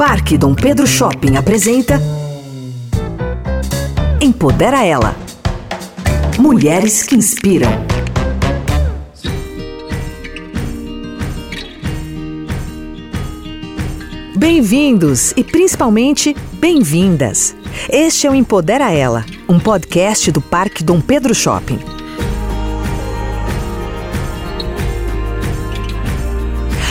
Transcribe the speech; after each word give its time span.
Parque 0.00 0.38
Dom 0.38 0.54
Pedro 0.54 0.86
Shopping 0.86 1.36
apresenta 1.36 2.00
Empodera 4.18 4.82
Ela. 4.82 5.14
Mulheres 6.38 7.02
que 7.02 7.14
inspiram. 7.14 7.68
Bem-vindos 14.34 15.34
e 15.36 15.44
principalmente 15.44 16.34
bem-vindas. 16.54 17.54
Este 17.90 18.26
é 18.26 18.30
o 18.30 18.34
Empodera 18.34 18.90
Ela, 18.90 19.26
um 19.46 19.60
podcast 19.60 20.32
do 20.32 20.40
Parque 20.40 20.82
Dom 20.82 21.02
Pedro 21.02 21.34
Shopping. 21.34 21.99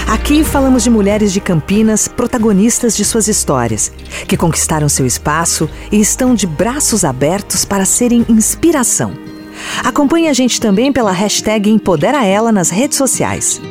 Aqui 0.10 0.44
falamos 0.44 0.84
de 0.84 0.90
mulheres 0.90 1.32
de 1.32 1.40
Campinas, 1.40 2.08
protagonistas 2.08 2.98
de 2.98 3.06
suas 3.06 3.28
histórias, 3.28 3.92
que 4.28 4.36
conquistaram 4.36 4.90
seu 4.90 5.06
espaço 5.06 5.70
e 5.92 6.02
estão 6.02 6.34
de 6.34 6.48
braços 6.48 7.06
abertos 7.06 7.64
para 7.64 7.86
serem 7.86 8.26
inspiração. 8.28 9.14
Acompanhe 9.84 10.28
a 10.28 10.34
gente 10.34 10.60
também 10.60 10.92
pela 10.92 11.12
hashtag 11.12 11.70
Empodera 11.70 12.26
Ela 12.26 12.52
nas 12.52 12.72
redes 12.72 12.98
sociais. 12.98 13.62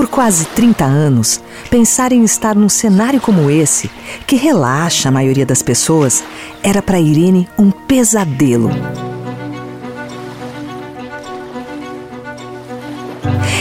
Por 0.00 0.08
quase 0.08 0.46
30 0.46 0.82
anos, 0.82 1.42
pensar 1.68 2.10
em 2.10 2.24
estar 2.24 2.56
num 2.56 2.70
cenário 2.70 3.20
como 3.20 3.50
esse, 3.50 3.90
que 4.26 4.34
relaxa 4.34 5.10
a 5.10 5.12
maioria 5.12 5.44
das 5.44 5.60
pessoas, 5.60 6.24
era 6.62 6.80
para 6.80 6.98
Irene 6.98 7.46
um 7.58 7.70
pesadelo. 7.70 8.70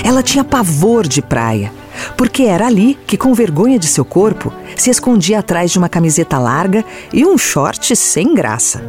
Ela 0.01 0.23
tinha 0.23 0.45
pavor 0.45 1.05
de 1.05 1.21
praia, 1.21 1.73
porque 2.15 2.43
era 2.43 2.67
ali 2.67 2.97
que, 3.05 3.17
com 3.17 3.33
vergonha 3.33 3.77
de 3.77 3.87
seu 3.87 4.05
corpo, 4.05 4.53
se 4.77 4.89
escondia 4.89 5.39
atrás 5.39 5.71
de 5.71 5.77
uma 5.77 5.89
camiseta 5.89 6.39
larga 6.39 6.85
e 7.11 7.25
um 7.25 7.37
short 7.37 7.93
sem 7.97 8.33
graça. 8.33 8.81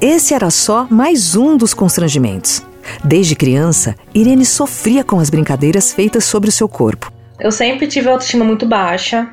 Esse 0.00 0.32
era 0.32 0.50
só 0.50 0.86
mais 0.88 1.36
um 1.36 1.54
dos 1.54 1.74
constrangimentos. 1.74 2.62
Desde 3.04 3.34
criança, 3.34 3.94
Irene 4.14 4.44
sofria 4.44 5.04
com 5.04 5.18
as 5.18 5.30
brincadeiras 5.30 5.92
feitas 5.92 6.24
sobre 6.24 6.48
o 6.48 6.52
seu 6.52 6.68
corpo. 6.68 7.12
Eu 7.38 7.50
sempre 7.50 7.86
tive 7.86 8.08
autoestima 8.08 8.44
muito 8.44 8.64
baixa, 8.66 9.28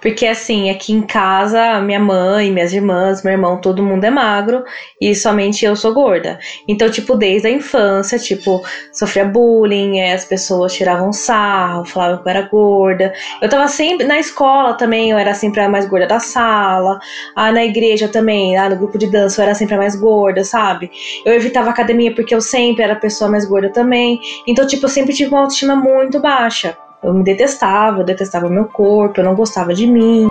porque 0.00 0.26
assim, 0.26 0.70
aqui 0.70 0.92
em 0.92 1.02
casa, 1.02 1.80
minha 1.80 2.00
mãe, 2.00 2.50
minhas 2.50 2.72
irmãs, 2.72 3.22
meu 3.22 3.32
irmão, 3.32 3.60
todo 3.60 3.82
mundo 3.82 4.04
é 4.04 4.10
magro 4.10 4.64
e 5.00 5.14
somente 5.14 5.64
eu 5.64 5.76
sou 5.76 5.92
gorda. 5.92 6.38
Então, 6.68 6.90
tipo, 6.90 7.16
desde 7.16 7.48
a 7.48 7.50
infância, 7.50 8.18
tipo, 8.18 8.62
sofria 8.92 9.24
bullying, 9.24 10.00
as 10.02 10.24
pessoas 10.24 10.72
tiravam 10.72 11.12
sarro, 11.12 11.84
falavam 11.84 12.22
que 12.22 12.28
eu 12.28 12.30
era 12.30 12.42
gorda. 12.42 13.12
Eu 13.40 13.48
tava 13.48 13.68
sempre 13.68 14.06
na 14.06 14.18
escola 14.18 14.74
também, 14.74 15.10
eu 15.10 15.18
era 15.18 15.34
sempre 15.34 15.60
a 15.60 15.68
mais 15.68 15.86
gorda 15.86 16.06
da 16.06 16.20
sala. 16.20 16.98
Ah, 17.36 17.52
na 17.52 17.64
igreja 17.64 18.08
também, 18.08 18.56
lá 18.56 18.68
no 18.68 18.76
grupo 18.76 18.98
de 18.98 19.10
dança, 19.10 19.40
eu 19.40 19.44
era 19.44 19.54
sempre 19.54 19.74
a 19.74 19.78
mais 19.78 19.96
gorda, 19.96 20.44
sabe? 20.44 20.90
Eu 21.24 21.34
evitava 21.34 21.70
academia 21.70 22.14
porque 22.14 22.34
eu 22.34 22.40
sempre 22.40 22.82
era 22.82 22.94
a 22.94 22.96
pessoa 22.96 23.30
mais 23.30 23.46
gorda 23.46 23.70
também. 23.70 24.20
Então, 24.46 24.66
tipo, 24.66 24.84
eu 24.84 24.90
sempre 24.90 25.14
tive 25.14 25.30
uma 25.30 25.40
autoestima 25.40 25.76
muito 25.76 26.20
baixa. 26.20 26.76
Eu 27.02 27.14
me 27.14 27.24
detestava, 27.24 28.00
eu 28.00 28.04
detestava 28.04 28.46
meu 28.48 28.66
corpo, 28.66 29.20
eu 29.20 29.24
não 29.24 29.34
gostava 29.34 29.72
de 29.72 29.86
mim. 29.86 30.28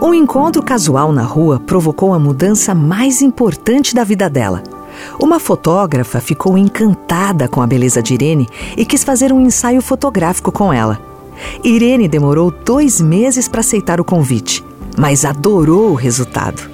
Um 0.00 0.14
encontro 0.14 0.62
casual 0.62 1.12
na 1.12 1.22
rua 1.22 1.58
provocou 1.58 2.14
a 2.14 2.18
mudança 2.18 2.72
mais 2.74 3.20
importante 3.20 3.92
da 3.92 4.04
vida 4.04 4.30
dela. 4.30 4.62
Uma 5.18 5.40
fotógrafa 5.40 6.20
ficou 6.20 6.56
encantada 6.56 7.48
com 7.48 7.60
a 7.60 7.66
beleza 7.66 8.00
de 8.00 8.14
Irene 8.14 8.48
e 8.76 8.86
quis 8.86 9.02
fazer 9.02 9.32
um 9.32 9.40
ensaio 9.40 9.82
fotográfico 9.82 10.52
com 10.52 10.72
ela. 10.72 11.00
Irene 11.64 12.06
demorou 12.06 12.52
dois 12.52 13.00
meses 13.00 13.48
para 13.48 13.60
aceitar 13.60 14.00
o 14.00 14.04
convite, 14.04 14.64
mas 14.96 15.24
adorou 15.24 15.90
o 15.90 15.94
resultado 15.94 16.73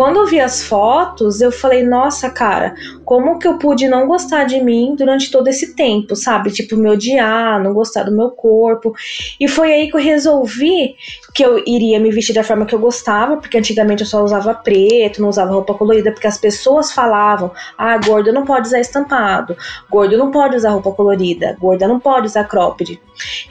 quando 0.00 0.16
eu 0.16 0.26
vi 0.26 0.40
as 0.40 0.62
fotos, 0.62 1.42
eu 1.42 1.52
falei, 1.52 1.82
nossa, 1.82 2.30
cara, 2.30 2.74
como 3.04 3.38
que 3.38 3.46
eu 3.46 3.58
pude 3.58 3.86
não 3.86 4.06
gostar 4.06 4.44
de 4.44 4.58
mim 4.58 4.94
durante 4.96 5.30
todo 5.30 5.46
esse 5.48 5.76
tempo, 5.76 6.16
sabe? 6.16 6.50
Tipo, 6.50 6.74
me 6.74 6.88
odiar, 6.88 7.62
não 7.62 7.74
gostar 7.74 8.04
do 8.04 8.10
meu 8.10 8.30
corpo. 8.30 8.94
E 9.38 9.46
foi 9.46 9.70
aí 9.70 9.90
que 9.90 9.96
eu 9.98 10.00
resolvi 10.00 10.96
que 11.34 11.44
eu 11.44 11.62
iria 11.66 12.00
me 12.00 12.10
vestir 12.10 12.32
da 12.32 12.42
forma 12.42 12.64
que 12.64 12.74
eu 12.74 12.78
gostava, 12.78 13.36
porque 13.36 13.58
antigamente 13.58 14.00
eu 14.00 14.06
só 14.06 14.24
usava 14.24 14.54
preto, 14.54 15.20
não 15.20 15.28
usava 15.28 15.52
roupa 15.52 15.74
colorida, 15.74 16.10
porque 16.12 16.26
as 16.26 16.38
pessoas 16.38 16.92
falavam: 16.92 17.50
ah, 17.76 17.98
gorda 17.98 18.32
não 18.32 18.46
pode 18.46 18.68
usar 18.68 18.80
estampado, 18.80 19.54
gordo 19.90 20.16
não 20.16 20.30
pode 20.30 20.56
usar 20.56 20.70
roupa 20.70 20.92
colorida, 20.92 21.58
gorda 21.60 21.86
não 21.86 22.00
pode 22.00 22.26
usar 22.26 22.44
cropped. 22.44 22.98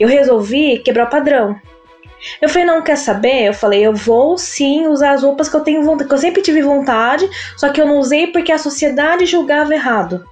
Eu 0.00 0.08
resolvi 0.08 0.80
quebrar 0.80 1.06
o 1.06 1.10
padrão. 1.10 1.60
Eu 2.40 2.48
falei, 2.48 2.64
não 2.64 2.82
quer 2.82 2.96
saber? 2.96 3.48
Eu 3.48 3.54
falei, 3.54 3.80
eu 3.86 3.94
vou 3.94 4.36
sim 4.38 4.86
usar 4.86 5.12
as 5.12 5.22
roupas 5.22 5.48
que 5.48 5.56
eu 5.56 5.60
tenho 5.60 5.82
vontade, 5.82 6.08
que 6.08 6.14
eu 6.14 6.18
sempre 6.18 6.42
tive 6.42 6.62
vontade, 6.62 7.28
só 7.56 7.70
que 7.70 7.80
eu 7.80 7.86
não 7.86 7.98
usei 7.98 8.28
porque 8.28 8.52
a 8.52 8.58
sociedade 8.58 9.26
julgava 9.26 9.74
errado 9.74 10.24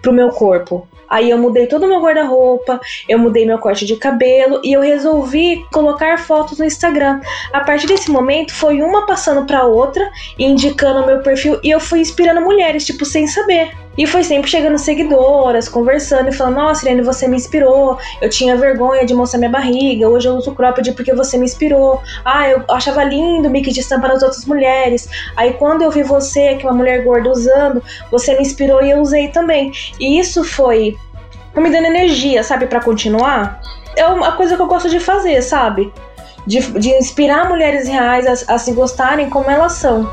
pro 0.00 0.12
meu 0.12 0.30
corpo. 0.30 0.86
Aí 1.08 1.28
eu 1.28 1.36
mudei 1.36 1.66
todo 1.66 1.84
o 1.84 1.88
meu 1.88 2.00
guarda-roupa, 2.00 2.80
eu 3.06 3.18
mudei 3.18 3.44
meu 3.44 3.58
corte 3.58 3.84
de 3.84 3.96
cabelo 3.96 4.62
e 4.64 4.72
eu 4.72 4.80
resolvi 4.80 5.62
colocar 5.70 6.18
fotos 6.18 6.58
no 6.58 6.64
Instagram. 6.64 7.20
A 7.52 7.60
partir 7.60 7.86
desse 7.86 8.10
momento 8.10 8.54
foi 8.54 8.80
uma 8.80 9.04
passando 9.04 9.44
para 9.44 9.64
outra, 9.64 10.10
indicando 10.38 11.02
o 11.02 11.06
meu 11.06 11.20
perfil 11.20 11.60
e 11.62 11.70
eu 11.70 11.78
fui 11.78 12.00
inspirando 12.00 12.40
mulheres, 12.40 12.86
tipo, 12.86 13.04
sem 13.04 13.26
saber. 13.26 13.81
E 13.96 14.06
foi 14.06 14.24
sempre 14.24 14.50
chegando 14.50 14.78
seguidoras, 14.78 15.68
conversando 15.68 16.28
e 16.28 16.32
falando: 16.32 16.56
Nossa, 16.56 16.84
Irene, 16.86 17.02
você 17.02 17.28
me 17.28 17.36
inspirou. 17.36 17.98
Eu 18.20 18.30
tinha 18.30 18.56
vergonha 18.56 19.04
de 19.04 19.14
mostrar 19.14 19.38
minha 19.38 19.50
barriga. 19.50 20.08
Hoje 20.08 20.28
eu 20.28 20.34
uso 20.34 20.54
cropped 20.54 20.92
porque 20.92 21.14
você 21.14 21.36
me 21.36 21.44
inspirou. 21.44 22.00
Ah, 22.24 22.48
eu 22.48 22.64
achava 22.70 23.04
lindo 23.04 23.48
o 23.48 23.50
mic 23.50 23.70
de 23.70 23.80
estampa 23.80 24.08
nas 24.08 24.22
outras 24.22 24.44
mulheres. 24.46 25.08
Aí 25.36 25.52
quando 25.54 25.82
eu 25.82 25.90
vi 25.90 26.02
você, 26.02 26.54
que 26.54 26.66
é 26.66 26.70
uma 26.70 26.76
mulher 26.76 27.04
gorda, 27.04 27.30
usando, 27.30 27.82
você 28.10 28.34
me 28.34 28.42
inspirou 28.42 28.82
e 28.82 28.90
eu 28.90 29.00
usei 29.00 29.28
também. 29.28 29.70
E 30.00 30.18
isso 30.18 30.42
foi 30.42 30.96
me 31.54 31.70
dando 31.70 31.86
energia, 31.86 32.42
sabe, 32.42 32.66
para 32.66 32.80
continuar. 32.80 33.60
É 33.94 34.06
uma 34.06 34.32
coisa 34.32 34.56
que 34.56 34.62
eu 34.62 34.66
gosto 34.66 34.88
de 34.88 34.98
fazer, 34.98 35.42
sabe? 35.42 35.92
De, 36.46 36.60
de 36.78 36.90
inspirar 36.90 37.48
mulheres 37.48 37.86
reais 37.86 38.48
a, 38.48 38.54
a 38.54 38.58
se 38.58 38.72
gostarem 38.72 39.28
como 39.28 39.50
elas 39.50 39.72
são. 39.72 40.08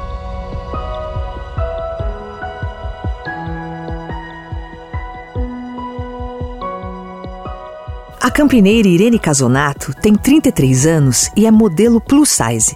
A 8.21 8.29
campineira 8.29 8.85
Irene 8.85 9.17
Casonato 9.17 9.93
tem 9.93 10.13
33 10.13 10.85
anos 10.85 11.31
e 11.37 11.45
é 11.45 11.51
modelo 11.51 12.01
plus 12.01 12.27
size. 12.27 12.75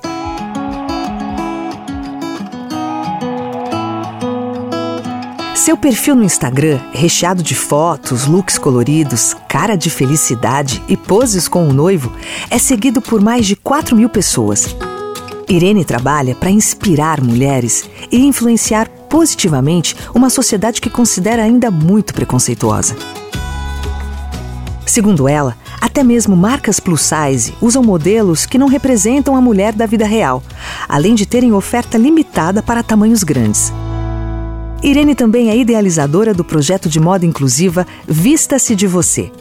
Seu 5.54 5.76
perfil 5.76 6.16
no 6.16 6.24
Instagram, 6.24 6.80
recheado 6.94 7.44
de 7.44 7.56
fotos, 7.56 8.26
looks 8.26 8.58
coloridos, 8.58 9.36
cara 9.50 9.76
de 9.76 9.90
felicidade 9.90 10.82
e 10.88 10.96
poses 10.96 11.50
com 11.50 11.68
o 11.68 11.74
noivo, 11.74 12.14
é 12.50 12.58
seguido 12.58 13.02
por 13.02 13.20
mais 13.20 13.46
de 13.46 13.58
4 13.58 13.98
mil 13.98 14.08
pessoas. 14.08 14.74
Irene 15.50 15.84
trabalha 15.84 16.36
para 16.36 16.52
inspirar 16.52 17.20
mulheres 17.22 17.84
e 18.10 18.26
influenciar 18.26 18.88
positivamente 19.10 19.94
uma 20.16 20.30
sociedade 20.30 20.80
que 20.80 20.90
considera 20.90 21.44
ainda 21.44 21.70
muito 21.70 22.14
preconceituosa. 22.14 22.96
Segundo 24.94 25.28
ela, 25.28 25.58
até 25.82 26.04
mesmo 26.04 26.38
marcas 26.38 26.80
plus 26.80 27.02
size 27.02 27.52
usam 27.60 27.82
modelos 27.82 28.46
que 28.46 28.60
não 28.60 28.68
representam 28.68 29.36
a 29.36 29.42
mulher 29.42 29.74
da 29.74 29.88
vida 29.88 30.06
real, 30.06 30.44
além 30.88 31.16
de 31.16 31.26
terem 31.26 31.52
oferta 31.52 31.98
limitada 31.98 32.62
para 32.62 32.84
tamanhos 32.84 33.24
grandes. 33.24 33.74
Irene 34.84 35.16
também 35.16 35.50
é 35.50 35.58
idealizadora 35.58 36.32
do 36.32 36.44
projeto 36.44 36.88
de 36.88 37.00
moda 37.00 37.26
inclusiva 37.26 37.88
Vista-se 38.08 38.76
de 38.76 38.86
Você, 38.86 39.32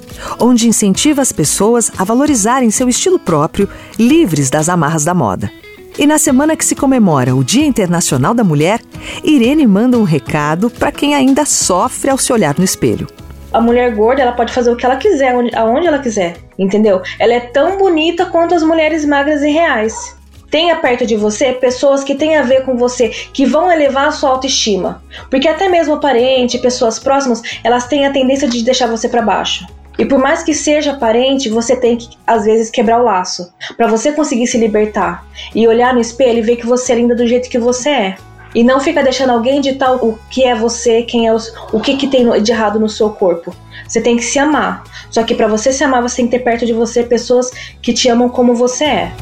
onde 0.40 0.66
incentiva 0.66 1.20
as 1.20 1.32
pessoas 1.32 1.92
a 1.98 2.02
valorizarem 2.02 2.70
seu 2.70 2.88
estilo 2.88 3.18
próprio, 3.18 3.68
livres 3.98 4.48
das 4.48 4.70
amarras 4.70 5.04
da 5.04 5.12
moda. 5.12 5.52
E 5.98 6.06
na 6.06 6.16
semana 6.16 6.56
que 6.56 6.64
se 6.64 6.74
comemora 6.74 7.36
o 7.36 7.44
Dia 7.44 7.66
Internacional 7.66 8.32
da 8.32 8.42
Mulher, 8.42 8.80
Irene 9.22 9.66
manda 9.66 9.98
um 9.98 10.04
recado 10.04 10.70
para 10.70 10.90
quem 10.90 11.14
ainda 11.14 11.44
sofre 11.44 12.10
ao 12.10 12.16
se 12.16 12.32
olhar 12.32 12.54
no 12.56 12.64
espelho 12.64 13.06
a 13.52 13.60
mulher 13.60 13.94
gorda 13.94 14.22
ela 14.22 14.32
pode 14.32 14.52
fazer 14.52 14.70
o 14.70 14.76
que 14.76 14.84
ela 14.84 14.96
quiser, 14.96 15.34
aonde 15.54 15.86
ela 15.86 15.98
quiser, 15.98 16.36
entendeu? 16.58 17.02
Ela 17.18 17.34
é 17.34 17.40
tão 17.40 17.76
bonita 17.76 18.26
quanto 18.26 18.54
as 18.54 18.62
mulheres 18.62 19.04
magras 19.04 19.42
e 19.42 19.50
reais. 19.50 20.16
Tenha 20.50 20.76
perto 20.76 21.06
de 21.06 21.16
você 21.16 21.52
pessoas 21.54 22.04
que 22.04 22.14
têm 22.14 22.36
a 22.36 22.42
ver 22.42 22.64
com 22.64 22.76
você, 22.76 23.08
que 23.08 23.46
vão 23.46 23.72
elevar 23.72 24.08
a 24.08 24.12
sua 24.12 24.30
autoestima. 24.30 25.02
Porque 25.30 25.48
até 25.48 25.66
mesmo 25.66 25.98
parente, 25.98 26.58
pessoas 26.58 26.98
próximas, 26.98 27.40
elas 27.64 27.86
têm 27.86 28.04
a 28.04 28.12
tendência 28.12 28.46
de 28.46 28.62
deixar 28.62 28.86
você 28.86 29.08
para 29.08 29.22
baixo. 29.22 29.66
E 29.98 30.04
por 30.04 30.18
mais 30.18 30.42
que 30.42 30.54
seja 30.54 30.94
parente, 30.94 31.48
você 31.48 31.76
tem 31.76 31.96
que 31.96 32.08
às 32.26 32.44
vezes 32.44 32.70
quebrar 32.70 33.00
o 33.00 33.04
laço, 33.04 33.52
para 33.76 33.86
você 33.86 34.12
conseguir 34.12 34.46
se 34.46 34.58
libertar 34.58 35.26
e 35.54 35.66
olhar 35.68 35.94
no 35.94 36.00
espelho 36.00 36.38
e 36.38 36.42
ver 36.42 36.56
que 36.56 36.66
você 36.66 36.92
é 36.92 36.96
linda 36.96 37.14
do 37.14 37.26
jeito 37.26 37.48
que 37.48 37.58
você 37.58 37.88
é. 37.88 38.16
E 38.54 38.62
não 38.62 38.80
fica 38.80 39.02
deixando 39.02 39.30
alguém 39.30 39.60
ditar 39.60 39.94
o 39.94 40.18
que 40.30 40.44
é 40.44 40.54
você, 40.54 41.02
quem 41.02 41.26
é 41.26 41.34
os, 41.34 41.52
o 41.72 41.80
que, 41.80 41.96
que 41.96 42.06
tem 42.06 42.42
de 42.42 42.52
errado 42.52 42.78
no 42.78 42.88
seu 42.88 43.10
corpo. 43.10 43.54
Você 43.86 44.00
tem 44.00 44.16
que 44.16 44.22
se 44.22 44.38
amar. 44.38 44.84
Só 45.10 45.22
que 45.22 45.34
para 45.34 45.48
você 45.48 45.72
se 45.72 45.82
amar, 45.82 46.02
você 46.02 46.16
tem 46.16 46.26
que 46.26 46.38
ter 46.38 46.44
perto 46.44 46.66
de 46.66 46.72
você 46.72 47.02
pessoas 47.02 47.50
que 47.80 47.92
te 47.92 48.08
amam 48.08 48.28
como 48.28 48.54
você 48.54 48.84
é. 48.84 49.12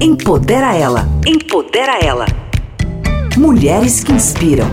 Empodera 0.00 0.74
ela. 0.76 1.08
Empodera 1.26 1.98
ela. 2.04 2.26
Mulheres 3.36 4.04
que 4.04 4.12
inspiram. 4.12 4.66